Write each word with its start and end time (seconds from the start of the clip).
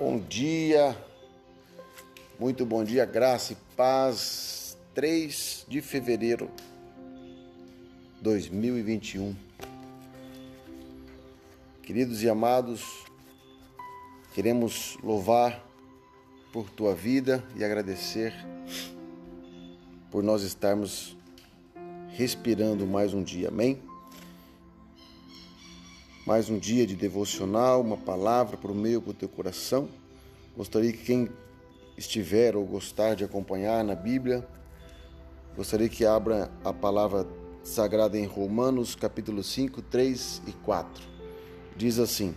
Bom 0.00 0.18
dia, 0.18 0.96
muito 2.38 2.64
bom 2.64 2.82
dia, 2.82 3.04
graça 3.04 3.52
e 3.52 3.56
paz. 3.76 4.78
3 4.94 5.66
de 5.68 5.82
fevereiro 5.82 6.50
de 8.16 8.22
2021. 8.22 9.36
Queridos 11.82 12.22
e 12.22 12.30
amados, 12.30 13.04
queremos 14.32 14.96
louvar 15.02 15.62
por 16.50 16.70
tua 16.70 16.94
vida 16.94 17.44
e 17.54 17.62
agradecer 17.62 18.32
por 20.10 20.22
nós 20.22 20.42
estarmos 20.42 21.14
respirando 22.08 22.86
mais 22.86 23.12
um 23.12 23.22
dia, 23.22 23.48
amém? 23.48 23.89
Mais 26.30 26.48
um 26.48 26.60
dia 26.60 26.86
de 26.86 26.94
devocional, 26.94 27.80
uma 27.80 27.96
palavra 27.96 28.56
para 28.56 28.70
o 28.70 28.74
meio 28.74 29.02
para 29.02 29.10
o 29.10 29.14
teu 29.14 29.28
coração. 29.28 29.88
Gostaria 30.56 30.92
que 30.92 31.02
quem 31.02 31.28
estiver 31.98 32.54
ou 32.54 32.64
gostar 32.64 33.16
de 33.16 33.24
acompanhar 33.24 33.82
na 33.82 33.96
Bíblia, 33.96 34.46
gostaria 35.56 35.88
que 35.88 36.06
abra 36.06 36.48
a 36.64 36.72
palavra 36.72 37.26
sagrada 37.64 38.16
em 38.16 38.26
Romanos, 38.26 38.94
capítulo 38.94 39.42
5, 39.42 39.82
3 39.82 40.42
e 40.46 40.52
4. 40.52 41.02
Diz 41.76 41.98
assim: 41.98 42.32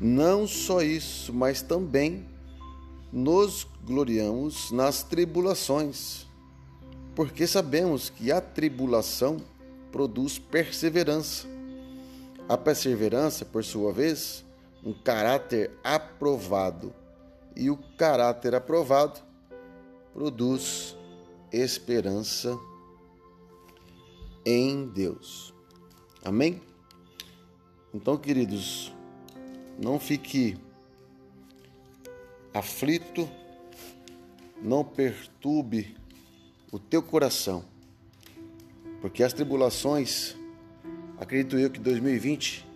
Não 0.00 0.48
só 0.48 0.82
isso, 0.82 1.32
mas 1.32 1.62
também 1.62 2.26
nos 3.12 3.64
gloriamos 3.84 4.72
nas 4.72 5.04
tribulações, 5.04 6.26
porque 7.14 7.46
sabemos 7.46 8.10
que 8.10 8.32
a 8.32 8.40
tribulação 8.40 9.36
produz 9.92 10.36
perseverança 10.36 11.59
a 12.50 12.58
perseverança, 12.58 13.44
por 13.44 13.62
sua 13.62 13.92
vez, 13.92 14.44
um 14.84 14.92
caráter 14.92 15.70
aprovado. 15.84 16.92
E 17.54 17.70
o 17.70 17.76
caráter 17.96 18.56
aprovado 18.56 19.20
produz 20.12 20.96
esperança 21.52 22.58
em 24.44 24.84
Deus. 24.88 25.54
Amém? 26.24 26.60
Então, 27.94 28.16
queridos, 28.16 28.92
não 29.80 30.00
fique 30.00 30.58
aflito, 32.52 33.30
não 34.60 34.82
perturbe 34.82 35.96
o 36.72 36.80
teu 36.80 37.00
coração, 37.00 37.64
porque 39.00 39.22
as 39.22 39.32
tribulações 39.32 40.39
Acredito 41.20 41.58
eu 41.58 41.68
que 41.68 41.78
2020 41.78 42.66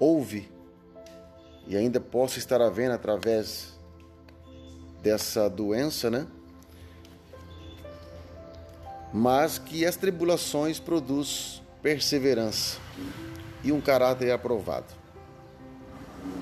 houve 0.00 0.50
e 1.66 1.76
ainda 1.76 2.00
possa 2.00 2.38
estar 2.38 2.62
havendo 2.62 2.94
através 2.94 3.78
dessa 5.02 5.50
doença, 5.50 6.10
né? 6.10 6.26
Mas 9.12 9.58
que 9.58 9.84
as 9.84 9.94
tribulações 9.94 10.80
produz 10.80 11.60
perseverança 11.82 12.78
e 13.62 13.70
um 13.70 13.80
caráter 13.80 14.32
aprovado. 14.32 14.86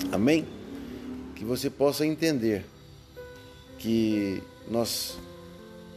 Amém? 0.09 0.47
Que 1.35 1.43
você 1.43 1.69
possa 1.69 2.05
entender 2.05 2.65
que 3.77 4.41
nós 4.69 5.17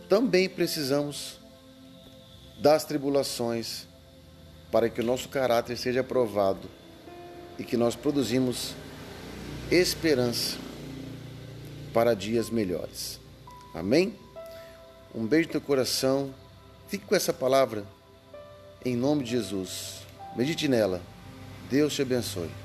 também 0.08 0.48
precisamos 0.48 1.38
das 2.60 2.84
tribulações 2.84 3.86
para 4.74 4.88
que 4.88 5.00
o 5.00 5.04
nosso 5.04 5.28
caráter 5.28 5.76
seja 5.76 6.00
aprovado 6.00 6.68
e 7.56 7.62
que 7.62 7.76
nós 7.76 7.94
produzimos 7.94 8.74
esperança 9.70 10.56
para 11.92 12.12
dias 12.12 12.50
melhores. 12.50 13.20
Amém? 13.72 14.18
Um 15.14 15.24
beijo 15.24 15.46
no 15.46 15.52
teu 15.52 15.60
coração. 15.60 16.34
Fique 16.88 17.06
com 17.06 17.14
essa 17.14 17.32
palavra 17.32 17.84
em 18.84 18.96
nome 18.96 19.22
de 19.22 19.30
Jesus. 19.30 20.00
Medite 20.34 20.66
nela. 20.66 21.00
Deus 21.70 21.94
te 21.94 22.02
abençoe. 22.02 22.63